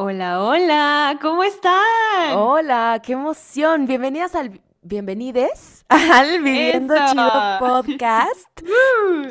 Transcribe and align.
Hola, 0.00 0.44
hola, 0.44 1.18
¿cómo 1.20 1.42
están? 1.42 2.36
Hola, 2.36 3.02
qué 3.04 3.14
emoción. 3.14 3.88
Bienvenidas 3.88 4.36
al 4.36 4.60
bienvenides 4.80 5.84
al 5.88 6.40
Viviendo 6.40 6.94
Eso. 6.94 7.06
Chido 7.10 7.32
Podcast. 7.58 8.60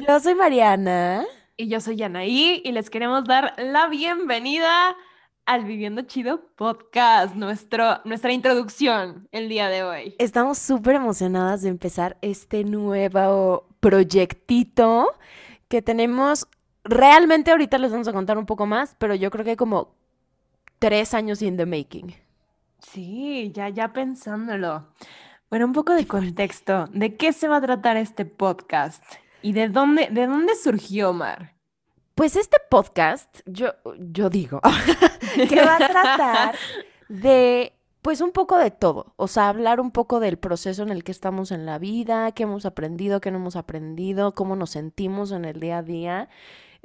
Yo 0.06 0.20
soy 0.20 0.36
Mariana. 0.36 1.26
Y 1.56 1.70
yo 1.70 1.80
soy 1.80 2.04
Anaí 2.04 2.62
y 2.66 2.74
les 2.74 2.90
queremos 2.90 3.24
dar 3.24 3.54
la 3.58 3.88
bienvenida 3.88 4.98
al 5.46 5.64
Viviendo 5.64 6.02
Chido 6.02 6.50
Podcast, 6.58 7.34
nuestro, 7.34 8.02
nuestra 8.04 8.34
introducción 8.34 9.30
el 9.32 9.48
día 9.48 9.70
de 9.70 9.84
hoy. 9.84 10.16
Estamos 10.20 10.58
súper 10.58 10.96
emocionadas 10.96 11.62
de 11.62 11.70
empezar 11.70 12.18
este 12.22 12.66
nuevo 12.66 13.70
proyectito 13.80 15.16
que 15.70 15.82
tenemos. 15.82 16.46
Realmente 16.84 17.52
ahorita 17.52 17.78
les 17.78 17.90
vamos 17.94 18.10
a 18.10 18.12
contar 18.12 18.38
un 18.38 18.46
poco 18.46 18.66
más, 18.66 18.98
pero 19.00 19.16
yo 19.16 19.32
creo 19.32 19.46
que 19.46 19.56
como 19.56 19.96
tres 20.80 21.14
años 21.14 21.42
in 21.42 21.58
the 21.58 21.66
making. 21.66 22.16
Sí, 22.80 23.52
ya, 23.54 23.70
ya 23.70 23.94
pensándolo. 23.94 24.88
Bueno, 25.50 25.66
un 25.66 25.74
poco 25.74 25.94
de 25.94 26.06
contexto. 26.06 26.88
¿De 26.92 27.16
qué 27.16 27.34
se 27.34 27.48
va 27.48 27.58
a 27.58 27.62
tratar 27.62 27.98
este 27.98 28.26
podcast? 28.26 29.04
¿Y 29.42 29.54
de 29.54 29.70
dónde, 29.70 30.10
de 30.12 30.28
dónde 30.28 30.56
surgió, 30.56 31.14
Mar? 31.14 31.54
Pues 32.16 32.36
este 32.36 32.58
podcast, 32.70 33.42
yo, 33.46 33.74
yo 34.00 34.30
digo, 34.30 34.60
que 35.50 35.64
va 35.64 35.76
a 35.76 35.78
tratar 35.78 36.56
de, 37.10 37.74
pues 38.02 38.22
un 38.22 38.32
poco 38.32 38.58
de 38.58 38.72
todo, 38.72 39.14
o 39.18 39.28
sea, 39.28 39.50
hablar 39.50 39.80
un 39.80 39.92
poco 39.92 40.20
del 40.20 40.38
proceso 40.40 40.82
en 40.82 40.90
el 40.90 41.04
que 41.04 41.12
estamos 41.12 41.52
en 41.52 41.68
la 41.68 41.78
vida, 41.78 42.32
qué 42.32 42.44
hemos 42.44 42.66
aprendido, 42.66 43.22
qué 43.22 43.30
no 43.30 43.38
hemos 43.38 43.56
aprendido, 43.56 44.34
cómo 44.34 44.56
nos 44.56 44.72
sentimos 44.72 45.32
en 45.32 45.46
el 45.46 45.60
día 45.60 45.78
a 45.78 45.84
día, 45.84 46.30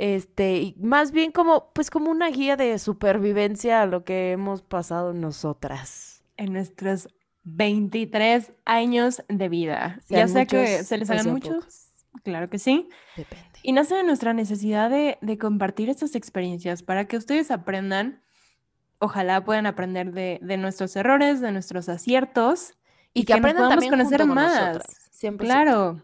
este, 0.02 0.56
y 0.56 0.74
más 0.80 1.12
bien 1.12 1.30
como, 1.30 1.70
pues 1.74 1.88
como 1.88 2.10
una 2.10 2.28
guía 2.28 2.56
de 2.56 2.76
supervivencia 2.80 3.82
a 3.82 3.86
lo 3.86 4.02
que 4.02 4.32
hemos 4.32 4.60
pasado 4.60 5.12
nosotras. 5.12 6.24
En 6.36 6.54
nuestros 6.54 7.08
23 7.44 8.52
años 8.64 9.22
de 9.28 9.48
vida. 9.48 10.00
Sean 10.04 10.26
ya 10.26 10.26
sea 10.26 10.46
que 10.46 10.82
se 10.82 10.98
les 10.98 11.08
hagan 11.08 11.30
muchos, 11.30 11.54
pocos, 11.54 11.92
claro 12.24 12.50
que 12.50 12.58
sí. 12.58 12.88
depende. 13.16 13.46
Y 13.62 13.70
nace 13.70 13.94
de 13.94 14.02
nuestra 14.02 14.32
necesidad 14.32 14.90
de, 14.90 15.18
de 15.20 15.38
compartir 15.38 15.88
estas 15.88 16.16
experiencias 16.16 16.82
para 16.82 17.06
que 17.06 17.16
ustedes 17.16 17.52
aprendan, 17.52 18.24
ojalá 18.98 19.44
puedan 19.44 19.66
aprender 19.66 20.10
de, 20.10 20.40
de 20.42 20.56
nuestros 20.56 20.96
errores, 20.96 21.40
de 21.40 21.52
nuestros 21.52 21.88
aciertos 21.88 22.74
Y 23.14 23.24
que 23.24 23.34
nos 23.34 23.38
aprendan 23.38 23.64
podamos 23.66 23.84
también 23.84 23.92
conocer 23.92 24.26
más. 24.26 24.74
nosotras, 24.74 25.10
100%. 25.12 25.36
Claro. 25.36 26.02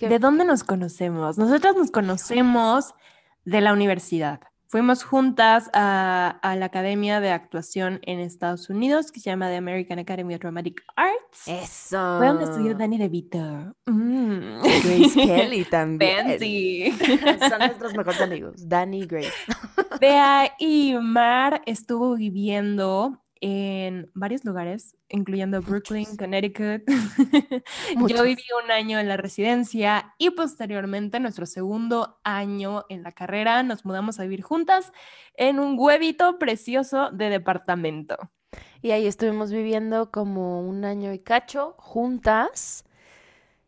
¿De 0.00 0.18
dónde 0.18 0.44
nos 0.44 0.64
conocemos? 0.64 1.38
Nosotras 1.38 1.76
nos 1.76 1.90
conocemos 1.90 2.94
de 3.44 3.60
la 3.60 3.72
universidad. 3.72 4.40
Fuimos 4.72 5.04
juntas 5.04 5.68
a, 5.74 6.38
a 6.40 6.56
la 6.56 6.64
Academia 6.64 7.20
de 7.20 7.30
Actuación 7.30 8.00
en 8.04 8.20
Estados 8.20 8.70
Unidos, 8.70 9.12
que 9.12 9.20
se 9.20 9.28
llama 9.28 9.48
The 9.48 9.56
American 9.56 9.98
Academy 9.98 10.34
of 10.34 10.40
Dramatic 10.40 10.82
Arts. 10.96 11.46
Eso. 11.46 12.16
Fue 12.16 12.28
donde 12.28 12.44
estudió 12.44 12.74
Danny 12.74 12.96
DeVito. 12.96 13.74
Mm. 13.84 14.62
Grace 14.62 15.12
Kelly 15.14 15.64
también. 15.66 16.26
Fancy. 16.26 16.90
Son 17.50 17.58
nuestros 17.58 17.94
mejores 17.94 18.20
amigos, 18.22 18.66
Danny 18.66 19.02
y 19.02 19.06
Grace. 19.06 19.34
Bea 20.00 20.54
y 20.58 20.94
Mar 21.02 21.60
estuvo 21.66 22.14
viviendo 22.14 23.22
en 23.44 24.08
varios 24.14 24.44
lugares, 24.44 24.96
incluyendo 25.08 25.60
Brooklyn, 25.60 26.04
Muchos. 26.04 26.16
Connecticut. 26.16 26.82
Yo 28.08 28.22
viví 28.22 28.44
un 28.64 28.70
año 28.70 29.00
en 29.00 29.08
la 29.08 29.16
residencia 29.16 30.14
y 30.16 30.30
posteriormente, 30.30 31.18
nuestro 31.18 31.44
segundo 31.44 32.20
año 32.22 32.84
en 32.88 33.02
la 33.02 33.10
carrera, 33.10 33.64
nos 33.64 33.84
mudamos 33.84 34.20
a 34.20 34.22
vivir 34.22 34.42
juntas 34.42 34.92
en 35.34 35.58
un 35.58 35.74
huevito 35.76 36.38
precioso 36.38 37.10
de 37.10 37.30
departamento. 37.30 38.16
Y 38.80 38.92
ahí 38.92 39.08
estuvimos 39.08 39.50
viviendo 39.50 40.12
como 40.12 40.60
un 40.60 40.84
año 40.84 41.12
y 41.12 41.18
cacho 41.18 41.74
juntas. 41.78 42.84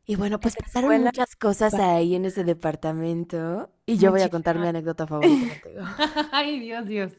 Y 0.07 0.15
bueno, 0.15 0.39
pues 0.39 0.55
pasaron 0.55 0.93
escuela 0.93 1.11
muchas 1.11 1.35
cosas 1.35 1.75
ahí 1.75 2.15
en 2.15 2.27
ese 2.27 2.45
departamento. 2.45 3.73
Y 3.87 3.99
yo 3.99 4.13
voy 4.13 4.21
a 4.21 4.31
contar 4.31 4.57
mi 4.61 4.69
anécdota 4.69 5.09
favorita 5.09 5.61
contigo. 5.63 5.85
Ay, 6.31 6.61
Dios, 6.61 6.87
Dios. 6.87 7.13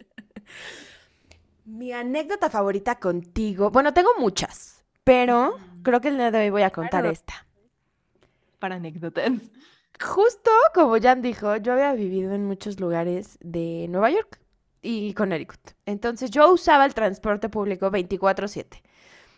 Mi 1.66 1.92
anécdota 1.92 2.50
favorita 2.50 3.00
contigo. 3.00 3.72
Bueno, 3.72 3.94
tengo 3.94 4.09
muchas, 4.20 4.84
pero 5.03 5.58
creo 5.84 6.00
que 6.00 6.09
el 6.09 6.18
día 6.18 6.31
de 6.31 6.40
hoy 6.40 6.50
voy 6.52 6.62
a 6.62 6.70
contar 6.70 7.02
Claro. 7.02 7.09
esta. 7.09 7.34
Para 8.59 8.76
anécdotas. 8.76 9.31
Justo 10.00 10.52
como 10.74 11.00
Jan 11.02 11.22
dijo, 11.22 11.56
yo 11.58 11.74
había 11.74 11.94
vivido 11.94 12.34
en 12.34 12.46
muchos 12.46 12.80
lugares 12.80 13.38
de 13.42 13.88
Nueva 13.90 14.12
York 14.12 14.40
y 14.81 15.14
Connecticut. 15.14 15.59
Entonces 15.86 16.30
yo 16.31 16.52
usaba 16.52 16.86
el 16.86 16.94
transporte 16.94 17.50
público 17.50 17.90
24/7, 17.90 18.84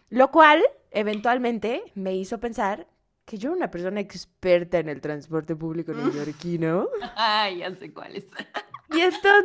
lo 0.09 0.29
cual 0.31 0.63
eventualmente 0.91 1.83
me 1.95 2.15
hizo 2.15 2.39
pensar 2.39 2.87
que 3.23 3.37
yo 3.37 3.49
era 3.49 3.57
una 3.57 3.71
persona 3.71 3.99
experta 3.99 4.79
en 4.79 4.89
el 4.89 4.99
transporte 4.99 5.55
público 5.55 5.93
neoyorquino. 5.93 6.87
Ay, 7.15 7.59
ya 7.59 7.73
sé 7.75 7.93
cuál 7.93 8.15
es. 8.15 8.25
Y 8.93 9.01
entonces 9.01 9.36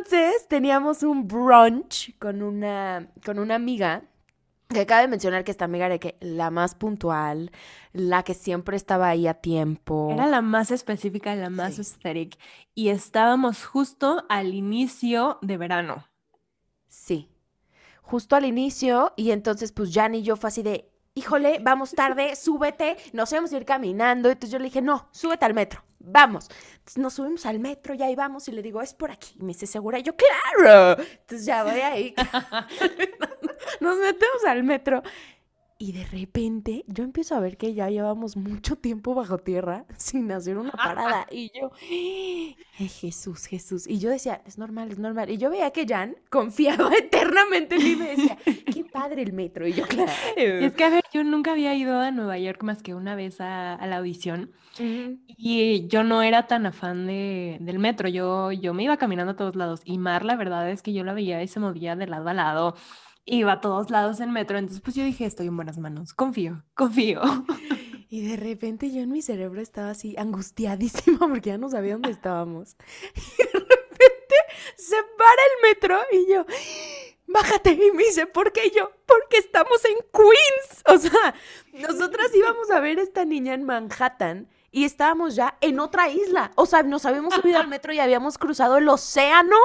teníamos 0.53 1.01
un 1.01 1.27
brunch 1.27 2.15
con 2.19 2.43
una, 2.43 3.07
con 3.25 3.39
una 3.39 3.55
amiga. 3.55 4.03
Que 4.69 4.85
cabe 4.85 5.07
mencionar 5.07 5.43
que 5.43 5.49
esta 5.49 5.65
amiga 5.65 5.87
era 5.87 5.97
que 5.97 6.15
la 6.21 6.51
más 6.51 6.75
puntual, 6.75 7.51
la 7.91 8.21
que 8.21 8.35
siempre 8.35 8.77
estaba 8.77 9.07
ahí 9.07 9.25
a 9.27 9.33
tiempo. 9.33 10.09
Era 10.11 10.27
la 10.27 10.41
más 10.43 10.69
específica, 10.69 11.33
la 11.33 11.49
más 11.49 11.73
Sí. 11.73 11.81
aesthetic. 11.81 12.37
Y 12.75 12.89
estábamos 12.89 13.65
justo 13.65 14.25
al 14.29 14.53
inicio 14.53 15.39
de 15.41 15.57
verano. 15.57 16.07
Sí, 16.87 17.29
justo 18.03 18.35
al 18.35 18.45
inicio 18.45 19.11
y 19.15 19.31
entonces 19.31 19.71
pues 19.71 19.91
Jan 19.91 20.13
y 20.13 20.21
yo 20.21 20.35
fue 20.35 20.49
así 20.49 20.61
de, 20.61 20.87
híjole, 21.15 21.57
vamos 21.63 21.93
tarde, 21.93 22.35
súbete, 22.35 22.97
nos 23.11 23.31
íbamos 23.31 23.51
a 23.53 23.57
ir 23.57 23.65
caminando. 23.65 24.29
Entonces 24.29 24.51
yo 24.51 24.59
le 24.59 24.65
dije, 24.65 24.83
no, 24.83 25.07
súbete 25.11 25.45
al 25.45 25.55
metro, 25.55 25.81
vamos. 26.03 26.49
Entonces 26.73 26.97
nos 26.97 27.13
subimos 27.13 27.45
al 27.45 27.59
metro, 27.59 27.93
ya 27.93 28.05
ahí 28.05 28.15
vamos 28.15 28.47
y 28.47 28.51
le 28.51 28.61
digo, 28.61 28.81
es 28.81 28.93
por 28.93 29.11
aquí. 29.11 29.35
Y 29.39 29.43
me 29.43 29.49
dice, 29.49 29.65
¿segura? 29.65 29.99
Y 29.99 30.03
yo, 30.03 30.13
claro. 30.15 31.01
Entonces 31.01 31.45
ya 31.45 31.63
voy 31.63 31.79
ahí. 31.79 32.13
nos 33.79 33.97
metemos 33.97 34.45
al 34.47 34.63
metro. 34.63 35.01
Y 35.83 35.91
de 35.91 36.05
repente 36.05 36.85
yo 36.87 37.03
empiezo 37.03 37.35
a 37.35 37.41
ver 37.41 37.57
que 37.57 37.73
ya 37.73 37.89
llevamos 37.89 38.37
mucho 38.37 38.77
tiempo 38.77 39.15
bajo 39.15 39.37
tierra 39.37 39.83
sin 39.97 40.31
hacer 40.31 40.57
una 40.57 40.71
parada. 40.71 41.27
Y 41.29 41.51
yo, 41.53 41.73
¡ay, 42.79 42.87
Jesús, 42.87 43.47
Jesús! 43.47 43.85
Y 43.85 43.99
yo 43.99 44.09
decía, 44.09 44.41
es 44.45 44.57
normal, 44.57 44.93
es 44.93 44.97
normal. 44.97 45.29
Y 45.29 45.37
yo 45.37 45.49
veía 45.49 45.71
que 45.71 45.85
Jan 45.85 46.15
confiaba 46.29 46.89
eternamente 46.95 47.75
en 47.75 47.83
mí 47.83 47.89
y 47.89 47.95
me 47.97 48.15
decía, 48.15 48.37
qué 48.45 48.85
padre 48.85 49.23
el 49.23 49.33
metro. 49.33 49.67
Y 49.67 49.73
yo, 49.73 49.85
claro. 49.85 50.09
Y 50.37 50.63
es 50.63 50.73
que, 50.73 50.85
a 50.85 50.89
ver, 50.89 51.03
yo 51.13 51.21
nunca 51.25 51.51
había 51.51 51.75
ido 51.75 51.99
a 51.99 52.11
Nueva 52.11 52.37
York 52.37 52.63
más 52.63 52.81
que 52.81 52.95
una 52.95 53.15
vez 53.15 53.41
a, 53.41 53.73
a 53.73 53.85
la 53.85 53.97
audición. 53.97 54.51
Y 54.79 55.87
yo 55.87 56.05
no 56.05 56.23
era 56.23 56.47
tan 56.47 56.65
afán 56.65 57.07
de, 57.07 57.57
del 57.59 57.79
metro. 57.79 58.07
Yo, 58.07 58.53
yo 58.53 58.73
me 58.73 58.83
iba 58.83 58.95
caminando 58.95 59.33
a 59.33 59.35
todos 59.35 59.57
lados. 59.57 59.81
Y 59.83 59.97
Mar, 59.97 60.23
la 60.23 60.37
verdad 60.37 60.69
es 60.69 60.81
que 60.81 60.93
yo 60.93 61.03
la 61.03 61.13
veía 61.13 61.43
y 61.43 61.49
se 61.49 61.59
movía 61.59 61.97
de 61.97 62.07
lado 62.07 62.29
a 62.29 62.33
lado. 62.33 62.75
Iba 63.25 63.53
a 63.53 63.61
todos 63.61 63.89
lados 63.89 64.19
en 64.19 64.31
metro. 64.31 64.57
Entonces, 64.57 64.81
pues 64.81 64.95
yo 64.95 65.03
dije, 65.03 65.25
estoy 65.25 65.47
en 65.47 65.55
buenas 65.55 65.77
manos. 65.77 66.13
Confío, 66.13 66.63
confío. 66.75 67.21
Y 68.09 68.21
de 68.21 68.37
repente 68.37 68.91
yo 68.91 69.01
en 69.01 69.11
mi 69.11 69.23
cerebro 69.23 69.59
estaba 69.59 69.89
así 69.89 70.15
angustiadísima 70.19 71.17
porque 71.27 71.49
ya 71.49 71.57
no 71.57 71.67
sabía 71.71 71.93
dónde 71.93 72.11
estábamos. 72.11 72.77
Y 73.15 73.43
de 73.43 73.59
repente 73.59 74.35
se 74.77 74.97
para 75.17 75.31
el 75.31 75.67
metro 75.67 75.99
y 76.11 76.31
yo, 76.31 76.45
bájate. 77.25 77.71
Y 77.71 77.91
me 77.91 78.03
dice, 78.03 78.27
¿por 78.27 78.51
qué? 78.51 78.69
Yo, 78.69 78.91
porque 79.07 79.37
estamos 79.37 79.83
en 79.85 79.97
Queens. 80.13 80.83
O 80.85 80.97
sea, 80.99 81.33
nosotras 81.73 82.27
íbamos 82.35 82.69
a 82.69 82.79
ver 82.81 82.99
a 82.99 83.01
esta 83.01 83.25
niña 83.25 83.55
en 83.55 83.63
Manhattan 83.63 84.47
y 84.73 84.83
estábamos 84.85 85.35
ya 85.35 85.55
en 85.61 85.79
otra 85.79 86.09
isla. 86.09 86.51
O 86.55 86.65
sea, 86.65 86.83
nos 86.83 87.05
habíamos 87.05 87.33
subido 87.35 87.59
al 87.59 87.67
metro 87.69 87.93
y 87.93 87.99
habíamos 87.99 88.37
cruzado 88.37 88.77
el 88.77 88.89
océano 88.89 89.55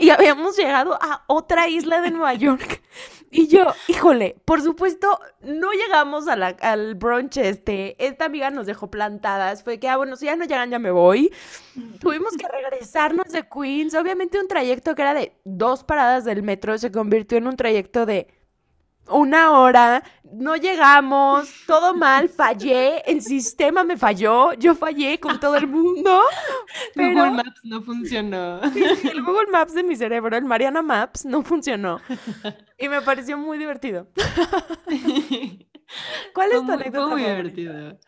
y 0.00 0.10
habíamos 0.10 0.56
llegado 0.56 0.94
a 1.00 1.22
otra 1.28 1.68
isla 1.68 2.00
de 2.00 2.10
Nueva 2.10 2.34
York. 2.34 2.82
Y 3.30 3.46
yo, 3.48 3.66
híjole, 3.88 4.36
por 4.44 4.62
supuesto, 4.62 5.20
no 5.42 5.70
llegamos 5.72 6.28
a 6.28 6.36
la- 6.36 6.56
al 6.60 6.94
brunch 6.94 7.36
este. 7.36 7.94
Esta 8.04 8.24
amiga 8.24 8.48
nos 8.50 8.66
dejó 8.66 8.90
plantadas. 8.90 9.62
Fue 9.64 9.78
que, 9.78 9.88
ah, 9.88 9.96
bueno, 9.98 10.16
si 10.16 10.26
ya 10.26 10.36
no 10.36 10.44
llegan, 10.44 10.70
ya 10.70 10.78
me 10.78 10.90
voy. 10.92 11.30
Tuvimos 12.00 12.34
que 12.36 12.46
regresarnos 12.48 13.26
de 13.32 13.46
Queens. 13.48 13.94
Obviamente 13.94 14.40
un 14.40 14.48
trayecto 14.48 14.94
que 14.94 15.02
era 15.02 15.12
de 15.14 15.36
dos 15.44 15.84
paradas 15.84 16.24
del 16.24 16.42
metro 16.42 16.78
se 16.78 16.90
convirtió 16.90 17.36
en 17.38 17.48
un 17.48 17.56
trayecto 17.56 18.06
de 18.06 18.28
una 19.08 19.52
hora, 19.52 20.02
no 20.32 20.56
llegamos, 20.56 21.52
todo 21.66 21.94
mal, 21.94 22.28
fallé, 22.28 23.02
el 23.10 23.22
sistema 23.22 23.84
me 23.84 23.96
falló, 23.96 24.52
yo 24.54 24.74
fallé 24.74 25.20
con 25.20 25.38
todo 25.38 25.56
el 25.56 25.66
mundo, 25.66 26.22
pero 26.94 27.14
Google 27.14 27.30
Maps 27.32 27.60
no 27.64 27.82
funcionó. 27.82 28.60
el 28.62 29.22
Google 29.22 29.50
Maps 29.50 29.74
de 29.74 29.82
mi 29.82 29.96
cerebro, 29.96 30.36
el 30.36 30.44
Mariana 30.44 30.82
Maps, 30.82 31.24
no 31.24 31.42
funcionó. 31.42 32.00
Y 32.78 32.88
me 32.88 33.00
pareció 33.02 33.38
muy 33.38 33.58
divertido. 33.58 34.08
¿Cuál 36.34 36.52
es 36.52 36.64
tu 36.64 36.72
anécdota 36.72 37.06
muy 37.08 37.22
divertido. 37.22 37.98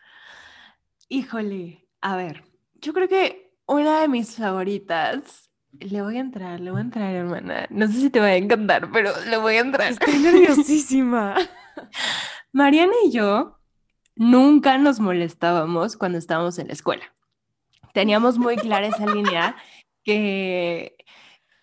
Híjole, 1.09 1.87
a 2.01 2.17
ver, 2.17 2.43
yo 2.75 2.93
creo 2.93 3.07
que 3.07 3.55
una 3.65 4.01
de 4.01 4.07
mis 4.07 4.35
favoritas 4.35 5.46
le 5.79 6.01
voy 6.01 6.17
a 6.17 6.19
entrar, 6.19 6.59
le 6.59 6.71
voy 6.71 6.79
a 6.79 6.83
entrar, 6.83 7.13
hermana. 7.13 7.67
No 7.69 7.87
sé 7.87 7.93
si 7.93 8.09
te 8.09 8.19
va 8.19 8.27
a 8.27 8.35
encantar, 8.35 8.91
pero 8.91 9.11
le 9.29 9.37
voy 9.37 9.55
a 9.55 9.61
entrar. 9.61 9.91
Estoy 9.91 10.19
nerviosísima. 10.19 11.35
Mariana 12.51 12.93
y 13.05 13.11
yo 13.11 13.59
nunca 14.15 14.77
nos 14.77 14.99
molestábamos 14.99 15.97
cuando 15.97 16.17
estábamos 16.17 16.59
en 16.59 16.67
la 16.67 16.73
escuela. 16.73 17.03
Teníamos 17.93 18.37
muy 18.37 18.55
clara 18.57 18.87
esa 18.87 19.05
línea 19.05 19.55
que 20.03 20.95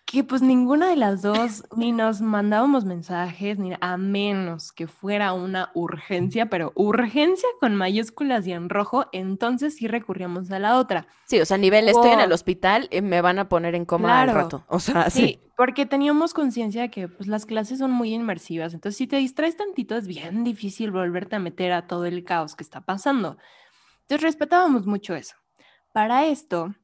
que 0.05 0.23
pues 0.23 0.43
ninguna 0.43 0.89
de 0.89 0.95
las 0.95 1.23
dos 1.23 1.63
ni 1.75 1.91
nos 1.91 2.21
mandábamos 2.21 2.85
mensajes, 2.85 3.57
ni 3.57 3.73
a 3.81 3.97
menos 3.97 4.71
que 4.71 4.85
fuera 4.85 5.33
una 5.33 5.71
urgencia, 5.73 6.45
pero 6.47 6.71
urgencia 6.75 7.49
con 7.59 7.75
mayúsculas 7.75 8.45
y 8.45 8.53
en 8.53 8.69
rojo, 8.69 9.07
entonces 9.11 9.75
sí 9.75 9.87
recurríamos 9.87 10.51
a 10.51 10.59
la 10.59 10.77
otra. 10.77 11.07
Sí, 11.25 11.41
o 11.41 11.45
sea, 11.45 11.57
nivel 11.57 11.89
estoy 11.89 12.11
en 12.11 12.19
el 12.19 12.31
hospital 12.31 12.87
y 12.91 13.01
me 13.01 13.21
van 13.21 13.39
a 13.39 13.49
poner 13.49 13.73
en 13.73 13.85
coma 13.85 14.21
al 14.21 14.29
rato. 14.29 14.63
O 14.67 14.79
sea, 14.79 15.09
sí. 15.09 15.39
porque 15.57 15.87
teníamos 15.87 16.35
conciencia 16.35 16.83
de 16.83 16.91
que 16.91 17.07
pues 17.07 17.27
las 17.27 17.47
clases 17.47 17.79
son 17.79 17.91
muy 17.91 18.13
inmersivas, 18.13 18.75
entonces 18.75 18.97
si 18.97 19.07
te 19.07 19.15
distraes 19.15 19.57
tantito 19.57 19.95
es 19.95 20.05
bien 20.05 20.43
difícil 20.43 20.91
volverte 20.91 21.35
a 21.35 21.39
meter 21.39 21.71
a 21.71 21.87
todo 21.87 22.05
el 22.05 22.23
caos 22.23 22.55
que 22.55 22.63
está 22.63 22.81
pasando. 22.81 23.37
Entonces 24.01 24.21
respetábamos 24.21 24.85
mucho 24.85 25.15
eso. 25.15 25.35
Para 25.93 26.27
esto, 26.27 26.75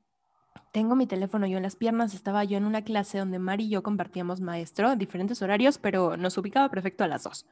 tengo 0.72 0.96
mi 0.96 1.06
teléfono 1.06 1.46
yo 1.48 1.58
en 1.58 1.64
las 1.64 1.76
piernas, 1.76 2.14
estaba 2.14 2.44
yo 2.44 2.58
en 2.58 2.66
una 2.66 2.84
clase 2.84 3.18
donde 3.18 3.40
Mari 3.40 3.66
y 3.66 3.70
yo 3.70 3.84
compartíamos 3.84 4.42
maestro, 4.42 4.96
diferentes 4.96 5.42
horarios, 5.42 5.78
pero 5.78 6.18
nos 6.18 6.38
ubicaba 6.38 6.70
perfecto 6.70 7.04
a 7.04 7.08
las 7.08 7.24
dos. 7.24 7.46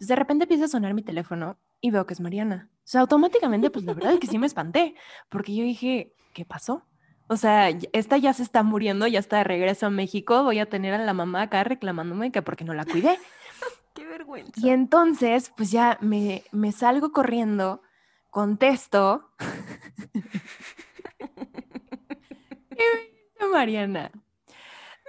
de 0.00 0.16
repente 0.16 0.44
empieza 0.44 0.64
a 0.64 0.68
sonar 0.68 0.94
mi 0.94 1.02
teléfono 1.02 1.58
y 1.80 1.90
veo 1.90 2.06
que 2.06 2.14
es 2.14 2.20
Mariana. 2.20 2.68
O 2.78 2.86
sea, 2.86 3.00
automáticamente, 3.02 3.70
pues 3.70 3.84
la 3.84 3.94
verdad 3.94 4.14
es 4.14 4.20
que 4.20 4.26
sí 4.26 4.38
me 4.38 4.46
espanté, 4.46 4.94
porque 5.28 5.54
yo 5.54 5.64
dije, 5.64 6.12
¿qué 6.32 6.44
pasó? 6.44 6.82
O 7.28 7.36
sea, 7.36 7.70
esta 7.92 8.18
ya 8.18 8.32
se 8.32 8.42
está 8.42 8.62
muriendo, 8.62 9.06
ya 9.06 9.18
está 9.18 9.38
de 9.38 9.44
regreso 9.44 9.86
a 9.86 9.90
México, 9.90 10.42
voy 10.42 10.58
a 10.58 10.66
tener 10.66 10.92
a 10.92 10.98
la 10.98 11.14
mamá 11.14 11.42
acá 11.42 11.64
reclamándome 11.64 12.32
que 12.32 12.42
porque 12.42 12.64
no 12.64 12.74
la 12.74 12.84
cuidé. 12.84 13.18
Qué 13.94 14.04
vergüenza. 14.04 14.52
Y 14.56 14.70
entonces, 14.70 15.52
pues 15.56 15.70
ya 15.70 15.98
me, 16.00 16.42
me 16.50 16.72
salgo 16.72 17.12
corriendo, 17.12 17.80
contesto. 18.30 19.30
Y 23.40 23.44
Mariana, 23.64 24.10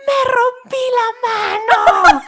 me 0.07 0.17
rompí 0.31 0.83
la 0.97 1.07
mano. 1.27 2.21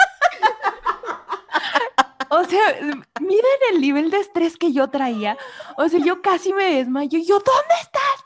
o 2.29 2.43
sea, 2.43 2.81
miren 3.21 3.59
el 3.71 3.79
nivel 3.79 4.11
de 4.11 4.19
estrés 4.19 4.57
que 4.57 4.73
yo 4.73 4.89
traía. 4.89 5.37
O 5.77 5.87
sea, 5.87 6.01
yo 6.01 6.21
casi 6.21 6.51
me 6.51 6.75
desmayo. 6.75 7.17
Yo, 7.19 7.39
¿dónde 7.39 7.75
estás? 7.81 8.25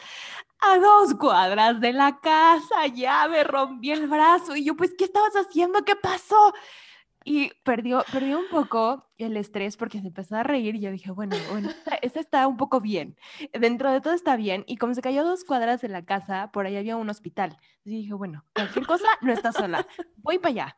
A 0.62 0.80
dos 0.80 1.13
cuadras 1.13 1.80
de 1.80 1.94
la 1.94 2.19
casa, 2.19 2.88
ya 2.92 3.27
me 3.27 3.44
rompí 3.44 3.92
el 3.92 4.07
brazo. 4.07 4.56
Y 4.56 4.63
yo, 4.63 4.75
pues, 4.75 4.95
¿qué 4.97 5.04
estabas 5.04 5.36
haciendo? 5.36 5.86
¿Qué 5.86 5.95
pasó? 5.95 6.56
Y 7.23 7.51
perdió, 7.63 8.03
perdió 8.12 8.39
un 8.39 8.50
poco 8.50 9.07
el 9.18 9.38
estrés 9.38 9.77
porque 9.77 10.00
se 10.00 10.07
empezó 10.07 10.35
a 10.35 10.44
reír 10.44 10.75
y 10.75 10.79
yo 10.79 10.91
dije, 10.91 11.12
bueno, 11.12 11.35
bueno, 11.51 11.69
esta 12.01 12.19
está 12.19 12.47
un 12.47 12.57
poco 12.57 12.81
bien. 12.81 13.15
Dentro 13.53 13.91
de 13.91 14.01
todo 14.01 14.13
está 14.13 14.35
bien. 14.35 14.63
Y 14.68 14.77
como 14.77 14.94
se 14.95 15.01
cayó 15.01 15.23
dos 15.23 15.44
cuadras 15.44 15.81
de 15.81 15.89
la 15.89 16.03
casa, 16.03 16.50
por 16.51 16.65
ahí 16.65 16.77
había 16.77 16.97
un 16.97 17.09
hospital. 17.09 17.57
Y 17.85 17.91
dije, 17.91 18.13
bueno, 18.13 18.44
cualquier 18.56 18.88
cosa 18.88 19.07
no 19.21 19.31
está 19.31 19.51
sola. 19.51 19.85
Voy 20.18 20.39
para 20.39 20.50
allá. 20.50 20.77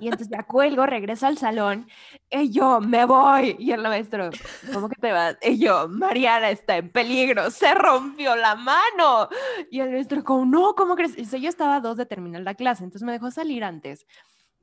Y 0.00 0.06
entonces 0.06 0.28
ya 0.28 0.42
cuelgo, 0.42 0.84
regreso 0.84 1.28
al 1.28 1.38
salón. 1.38 1.86
Y 2.28 2.50
yo, 2.50 2.80
me 2.80 3.04
voy. 3.04 3.56
Y 3.60 3.70
el 3.70 3.82
maestro, 3.82 4.30
¿cómo 4.72 4.88
que 4.88 4.96
te 4.96 5.12
vas? 5.12 5.36
Y 5.42 5.58
yo, 5.58 5.86
Mariana 5.88 6.50
está 6.50 6.76
en 6.78 6.90
peligro, 6.90 7.50
se 7.50 7.72
rompió 7.74 8.34
la 8.34 8.56
mano. 8.56 9.28
Y 9.70 9.78
el 9.78 9.90
maestro, 9.90 10.24
como, 10.24 10.44
no, 10.44 10.74
¿cómo 10.74 10.96
crees? 10.96 11.16
Y 11.16 11.40
yo 11.40 11.48
estaba 11.48 11.76
a 11.76 11.80
dos 11.80 11.96
de 11.96 12.06
terminar 12.06 12.42
la 12.42 12.54
clase, 12.54 12.82
entonces 12.82 13.06
me 13.06 13.12
dejó 13.12 13.30
salir 13.30 13.62
antes 13.62 14.06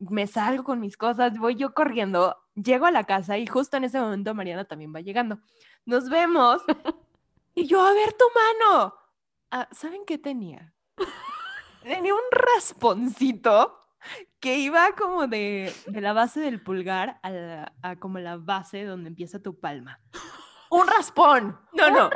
me 0.10 0.28
salgo 0.28 0.64
con 0.64 0.80
mis 0.80 0.98
cosas, 0.98 1.38
voy 1.38 1.56
yo 1.56 1.74
corriendo, 1.74 2.38
llego 2.56 2.86
a 2.86 2.92
la 2.92 3.04
casa 3.04 3.38
y 3.38 3.48
justo 3.48 3.78
en 3.78 3.86
ese 3.86 4.00
momento 4.00 4.34
Mariana 4.34 4.66
también 4.66 4.94
va 4.94 5.02
llegando. 5.02 5.40
Nos 5.86 6.10
vemos 6.10 6.62
y 7.56 7.66
yo, 7.66 7.82
a 7.82 7.94
ver 7.94 8.14
tu 8.14 8.26
mano. 8.36 8.96
Ah, 9.52 9.68
¿Saben 9.72 10.06
qué 10.06 10.18
tenía? 10.18 10.74
Tenía 11.84 12.14
un 12.14 12.22
rasponcito 12.32 13.80
que 14.40 14.58
iba 14.58 14.96
como 14.96 15.28
de, 15.28 15.74
la 15.88 16.14
base 16.14 16.40
del 16.40 16.62
pulgar 16.62 17.20
a, 17.24 17.72
a 17.82 17.96
como 17.98 18.20
la 18.20 18.38
base 18.38 18.84
donde 18.84 19.10
empieza 19.10 19.42
tu 19.42 19.60
palma 19.60 20.02
un 20.74 20.88
raspón. 20.88 21.60
No, 21.72 21.90
no. 21.90 22.10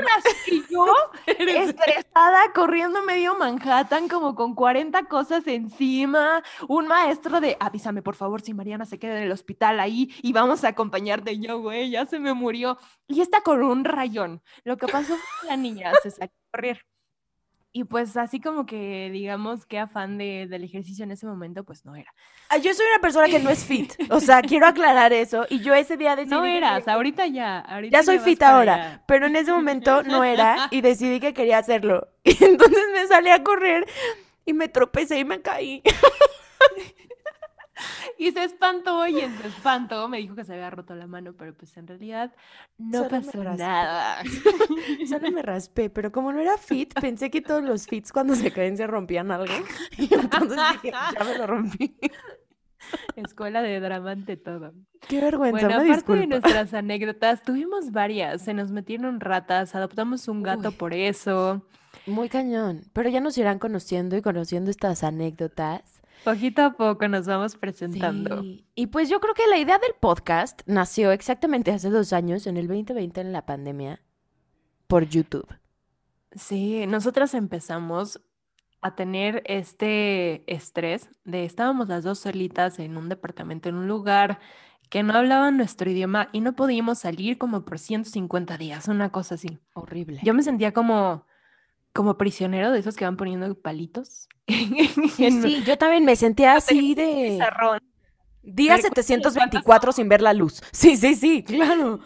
Y 0.48 0.64
yo, 0.70 0.86
estresada, 1.28 2.52
corriendo 2.54 3.04
medio 3.04 3.36
Manhattan, 3.36 4.08
como 4.08 4.34
con 4.36 4.56
40 4.56 5.06
cosas 5.06 5.46
encima. 5.48 6.44
Un 6.68 6.88
maestro 6.88 7.40
de, 7.40 7.56
avísame 7.60 8.02
por 8.02 8.16
favor 8.16 8.42
si 8.42 8.54
Mariana 8.54 8.86
se 8.86 8.98
queda 8.98 9.18
en 9.18 9.24
el 9.24 9.32
hospital 9.32 9.80
ahí 9.80 10.10
y 10.22 10.34
vamos 10.34 10.64
a 10.64 10.70
acompañarte. 10.70 11.40
yo, 11.40 11.60
güey, 11.60 11.92
ya 11.92 12.06
se 12.06 12.20
me 12.20 12.34
murió. 12.34 12.78
Y 13.08 13.22
está 13.22 13.42
con 13.42 13.64
un 13.64 13.86
rayón. 13.86 14.42
Lo 14.64 14.78
que 14.78 14.88
pasó 14.88 15.16
fue 15.16 15.42
que 15.42 15.48
la 15.48 15.58
niña 15.58 15.92
se 16.02 16.12
salió 16.12 16.32
a 16.34 16.52
correr. 16.52 16.86
Y 17.72 17.84
pues 17.84 18.18
así 18.18 18.40
como 18.40 18.66
que 18.66 19.10
digamos 19.12 19.66
que 19.66 19.78
afán 19.78 20.18
de, 20.18 20.48
del 20.50 20.64
ejercicio 20.64 21.04
en 21.04 21.12
ese 21.12 21.28
momento, 21.28 21.64
pues 21.64 21.86
no 21.86 21.96
era. 21.96 22.14
Ah, 22.50 22.58
yo 22.58 22.74
soy 22.74 22.86
una 22.92 23.02
persona 23.02 23.28
que 23.28 23.40
no 23.40 23.50
es 23.50 23.66
fit, 23.66 23.94
o 24.10 24.20
sea, 24.20 24.42
quiero 24.42 24.66
aclarar 24.66 25.14
eso. 25.14 25.46
Y 25.50 25.60
yo 25.60 25.74
ese 25.76 25.98
día 25.98 26.16
decidí... 26.16 26.32
No 26.32 26.46
eras, 26.46 26.88
ahorita 26.88 27.28
ya. 27.28 27.60
Ahorita 27.60 27.98
ya 27.98 28.04
soy 28.04 28.20
fit 28.20 28.42
ahora, 28.42 29.04
pero 29.08 29.28
en 29.28 29.36
ese 29.36 29.52
momento 29.52 30.04
no 30.04 30.24
era 30.24 30.68
y 30.72 30.82
decidí 30.82 31.20
que 31.20 31.34
quería 31.34 31.58
hacerlo. 31.60 32.08
Y 32.24 32.44
entonces 32.44 32.84
me 32.94 33.08
salí 33.08 33.30
a 33.30 33.42
correr 33.42 33.88
y 34.46 34.54
me 34.54 34.68
tropecé 34.68 35.20
y 35.20 35.26
me 35.26 35.42
caí. 35.42 35.82
y 38.20 38.32
se 38.32 38.44
espantó 38.44 39.08
y 39.08 39.20
en 39.20 39.38
su 39.38 39.48
espanto 39.48 40.08
me 40.08 40.18
dijo 40.18 40.36
que 40.36 40.44
se 40.44 40.54
había 40.54 40.70
roto 40.70 40.96
la 40.96 41.08
mano, 41.08 41.34
pero 41.34 41.54
pues 41.56 41.76
en 41.78 41.88
realidad 41.88 42.34
no 42.78 43.08
pasó 43.08 43.44
nada. 43.44 44.24
Solo 45.10 45.32
me 45.32 45.42
raspé, 45.42 45.90
pero 45.90 46.12
como 46.12 46.32
no 46.32 46.40
era 46.40 46.58
fit, 46.58 46.94
pensé 47.00 47.30
que 47.30 47.42
todos 47.42 47.64
los 47.64 47.88
fits 47.88 48.12
cuando 48.12 48.36
se 48.36 48.52
caen 48.52 48.78
se 48.78 48.88
rompían 48.88 49.32
algo. 49.32 49.54
Y 49.98 50.14
entonces 50.14 50.60
dije, 50.74 50.92
ya 50.92 51.24
me 51.24 51.38
lo 51.38 51.48
rompí. 51.48 51.98
Escuela 53.16 53.62
de 53.62 53.80
drama 53.80 54.12
ante 54.12 54.38
todo. 54.38 54.74
Qué 55.08 55.20
vergüenza, 55.20 55.68
bueno, 55.68 55.94
aparte 55.94 56.14
de 56.14 56.28
nuestras 56.28 56.74
anécdotas, 56.74 57.42
tuvimos 57.42 57.92
varias. 57.92 58.44
Se 58.44 58.54
nos 58.54 58.72
metieron 58.72 59.20
ratas, 59.20 59.76
adoptamos 59.76 60.28
un 60.28 60.44
gato 60.44 60.72
por 60.72 60.94
eso. 60.94 61.66
Muy 62.06 62.30
cañón. 62.30 62.84
Pero 62.94 63.10
ya 63.10 63.20
nos 63.20 63.38
irán 63.38 63.60
conociendo 63.60 64.16
y 64.16 64.22
conociendo 64.22 64.72
estas 64.72 65.04
anécdotas. 65.04 65.97
Poquito 66.28 66.62
a 66.62 66.74
poco 66.74 67.08
nos 67.08 67.26
vamos 67.26 67.56
presentando. 67.56 68.44
Y 68.76 68.88
pues 68.88 69.08
yo 69.08 69.22
creo 69.22 69.34
que 69.34 69.48
la 69.48 69.60
idea 69.60 69.78
del 69.78 69.94
podcast 69.98 70.62
nació 70.66 71.14
exactamente 71.14 71.72
hace 71.72 71.90
dos 71.90 72.12
años, 72.12 72.48
en 72.48 72.58
el 72.58 72.68
2020, 72.68 73.22
en 73.22 73.32
la 73.32 73.46
pandemia, 73.46 74.02
por 74.88 75.08
YouTube. 75.08 75.48
Sí, 76.36 76.86
nosotras 76.86 77.34
empezamos 77.34 78.20
a 78.82 78.94
tener 78.94 79.42
este 79.46 80.44
estrés 80.54 81.10
de 81.24 81.46
estábamos 81.46 81.88
las 81.88 82.04
dos 82.04 82.20
solitas 82.20 82.78
en 82.80 82.98
un 82.98 83.08
departamento, 83.08 83.70
en 83.70 83.76
un 83.76 83.88
lugar 83.88 84.40
que 84.90 85.04
no 85.04 85.14
hablaban 85.14 85.56
nuestro 85.56 85.90
idioma 85.90 86.28
y 86.34 86.42
no 86.42 86.58
podíamos 86.58 87.00
salir 87.00 87.38
como 87.38 87.64
por 87.64 87.80
150 87.80 88.58
días, 88.58 88.90
una 88.90 89.14
cosa 89.14 89.36
así. 89.36 89.60
Horrible. 89.76 90.20
Yo 90.24 90.34
me 90.34 90.44
sentía 90.44 90.74
como 90.74 91.26
como 91.98 92.16
prisionero 92.16 92.72
de 92.72 92.78
esos 92.78 92.96
que 92.96 93.06
van 93.06 93.18
poniendo 93.18 93.54
palitos. 93.56 94.30
Sí, 95.18 95.64
yo 95.66 95.78
también 95.80 96.06
me 96.06 96.16
sentía 96.16 96.56
así 96.58 96.94
de... 96.94 97.40
Día 98.44 98.78
724 98.78 99.92
sin 99.92 100.08
ver 100.08 100.22
la 100.22 100.34
luz. 100.34 100.62
Sí, 100.72 100.96
sí, 100.96 101.16
sí, 101.16 101.44
claro. 101.44 102.00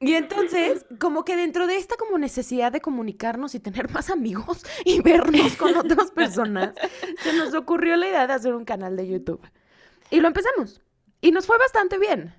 Y 0.00 0.14
entonces, 0.14 0.86
como 0.98 1.24
que 1.24 1.36
dentro 1.36 1.66
de 1.66 1.76
esta 1.76 1.96
como 1.96 2.16
necesidad 2.18 2.72
de 2.72 2.80
comunicarnos 2.80 3.54
y 3.54 3.60
tener 3.60 3.90
más 3.90 4.08
amigos 4.08 4.64
y 4.84 5.02
vernos 5.02 5.54
con 5.56 5.76
otras 5.76 6.10
personas, 6.10 6.72
se 7.22 7.34
nos 7.34 7.54
ocurrió 7.54 7.96
la 7.96 8.08
idea 8.08 8.26
de 8.26 8.32
hacer 8.32 8.54
un 8.54 8.64
canal 8.64 8.96
de 8.96 9.06
YouTube. 9.06 9.46
Y 10.10 10.20
lo 10.20 10.28
empezamos. 10.28 10.80
Y 11.20 11.30
nos 11.30 11.46
fue 11.46 11.58
bastante 11.58 11.98
bien. 11.98 12.34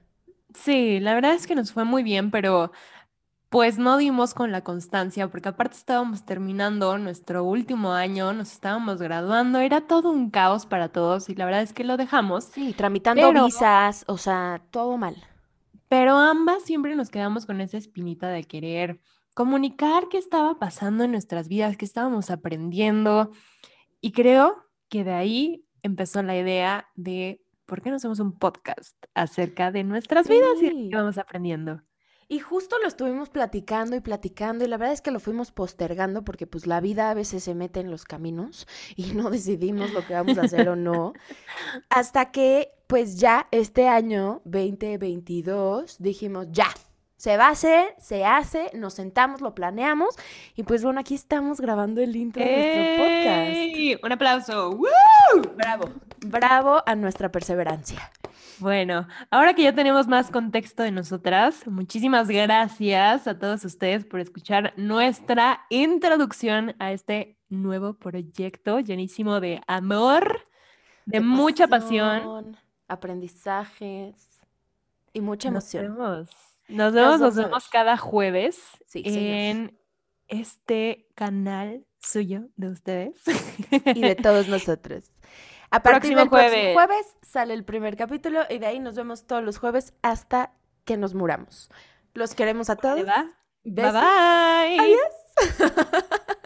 Sí, 0.55 0.99
la 0.99 1.13
verdad 1.13 1.35
es 1.35 1.45
que 1.45 1.55
nos 1.55 1.71
fue 1.71 1.85
muy 1.85 2.01
bien, 2.03 2.31
pero 2.31 2.71
pues 3.51 3.77
no 3.77 3.97
dimos 3.97 4.33
con 4.33 4.53
la 4.53 4.63
constancia, 4.63 5.27
porque 5.27 5.49
aparte 5.49 5.75
estábamos 5.75 6.23
terminando 6.23 6.97
nuestro 6.97 7.43
último 7.43 7.91
año, 7.91 8.31
nos 8.31 8.53
estábamos 8.53 9.01
graduando, 9.01 9.59
era 9.59 9.81
todo 9.81 10.09
un 10.09 10.29
caos 10.29 10.65
para 10.65 10.87
todos 10.87 11.27
y 11.27 11.35
la 11.35 11.43
verdad 11.43 11.61
es 11.61 11.73
que 11.73 11.83
lo 11.83 11.97
dejamos. 11.97 12.45
Sí, 12.45 12.71
tramitando 12.71 13.33
visas, 13.33 14.05
o 14.07 14.17
sea, 14.17 14.61
todo 14.71 14.97
mal. 14.97 15.17
Pero 15.89 16.17
ambas 16.17 16.63
siempre 16.63 16.95
nos 16.95 17.09
quedamos 17.09 17.45
con 17.45 17.59
esa 17.59 17.77
espinita 17.77 18.29
de 18.29 18.45
querer 18.45 19.01
comunicar 19.33 20.07
qué 20.09 20.17
estaba 20.17 20.57
pasando 20.57 21.03
en 21.03 21.11
nuestras 21.11 21.49
vidas, 21.49 21.75
qué 21.75 21.83
estábamos 21.83 22.31
aprendiendo. 22.31 23.31
Y 23.99 24.13
creo 24.13 24.65
que 24.87 25.03
de 25.03 25.11
ahí 25.11 25.65
empezó 25.83 26.23
la 26.23 26.37
idea 26.37 26.87
de 26.95 27.43
por 27.65 27.81
qué 27.81 27.89
no 27.89 27.97
hacemos 27.97 28.21
un 28.21 28.31
podcast 28.31 28.95
acerca 29.13 29.73
de 29.73 29.83
nuestras 29.83 30.29
vidas 30.29 30.61
y 30.61 30.87
qué 30.89 30.95
vamos 30.95 31.17
aprendiendo. 31.17 31.81
Y 32.31 32.39
justo 32.39 32.77
lo 32.79 32.87
estuvimos 32.87 33.27
platicando 33.27 33.93
y 33.93 33.99
platicando 33.99 34.63
y 34.63 34.69
la 34.69 34.77
verdad 34.77 34.93
es 34.93 35.01
que 35.01 35.11
lo 35.11 35.19
fuimos 35.19 35.51
postergando 35.51 36.23
porque 36.23 36.47
pues 36.47 36.65
la 36.65 36.79
vida 36.79 37.09
a 37.09 37.13
veces 37.13 37.43
se 37.43 37.55
mete 37.55 37.81
en 37.81 37.91
los 37.91 38.05
caminos 38.05 38.69
y 38.95 39.11
no 39.11 39.29
decidimos 39.29 39.91
lo 39.91 40.07
que 40.07 40.13
vamos 40.13 40.37
a 40.37 40.43
hacer 40.43 40.69
o 40.69 40.77
no. 40.77 41.11
Hasta 41.89 42.31
que 42.31 42.71
pues 42.87 43.19
ya 43.19 43.49
este 43.51 43.89
año 43.89 44.41
2022 44.45 45.97
dijimos 45.99 46.47
ya, 46.51 46.69
se 47.17 47.35
va 47.35 47.47
a 47.47 47.51
hacer, 47.51 47.95
se 47.99 48.23
hace, 48.23 48.71
nos 48.75 48.93
sentamos, 48.93 49.41
lo 49.41 49.53
planeamos 49.53 50.15
y 50.55 50.63
pues 50.63 50.85
bueno, 50.85 51.01
aquí 51.01 51.15
estamos 51.15 51.59
grabando 51.59 51.99
el 51.99 52.15
intro 52.15 52.41
de 52.41 52.49
nuestro 52.49 53.03
podcast. 53.03 54.05
Un 54.05 54.11
aplauso. 54.13 54.71
¡Woo! 54.71 55.41
Bravo, 55.57 55.89
bravo 56.25 56.81
a 56.85 56.95
nuestra 56.95 57.29
perseverancia. 57.29 58.09
Bueno, 58.59 59.07
ahora 59.31 59.53
que 59.53 59.63
ya 59.63 59.73
tenemos 59.73 60.07
más 60.07 60.29
contexto 60.29 60.83
de 60.83 60.91
nosotras, 60.91 61.65
muchísimas 61.67 62.27
gracias 62.27 63.27
a 63.27 63.37
todos 63.39 63.65
ustedes 63.65 64.05
por 64.05 64.19
escuchar 64.19 64.73
nuestra 64.77 65.61
introducción 65.69 66.75
a 66.79 66.91
este 66.91 67.37
nuevo 67.49 67.93
proyecto 67.95 68.79
llenísimo 68.79 69.39
de 69.39 69.61
amor, 69.67 70.45
de, 71.05 71.21
mucha 71.21 71.67
pasión. 71.67 72.55
aprendizajes 72.87 74.39
y 75.13 75.21
mucha 75.21 75.49
Nos 75.49 75.73
emoción. 75.73 75.97
vemos. 75.97 76.29
Nos 76.67 76.93
vemos, 76.93 77.19
nos 77.19 77.35
vemos 77.35 77.67
cada 77.67 77.97
jueves 77.97 78.61
Sí, 78.87 79.01
en 79.05 79.77
este 80.27 81.07
canal 81.15 81.85
suyo 81.99 82.47
de 82.55 82.69
ustedes. 82.69 83.15
y 83.85 84.01
de 84.01 84.15
todos 84.21 84.47
nosotros. 84.47 85.05
A 85.71 85.81
partir 85.81 86.13
Próximo 86.13 86.19
del 86.19 86.29
próximo 86.29 86.73
jueves. 86.73 86.73
jueves 86.73 87.17
sale 87.21 87.53
el 87.53 87.63
primer 87.63 87.95
capítulo 87.97 88.41
y 88.49 88.59
de 88.59 88.65
ahí 88.67 88.79
nos 88.79 88.95
vemos 88.95 89.25
todos 89.25 89.43
los 89.43 89.57
jueves 89.57 89.93
hasta 90.01 90.51
que 90.85 90.97
nos 90.97 91.13
muramos. 91.13 91.69
Los 92.13 92.35
queremos 92.35 92.69
a 92.69 92.75
todos. 92.75 93.05
Bye 93.05 93.31
Besos. 93.63 93.93
bye. 93.93 94.79
Adiós. 94.79 94.99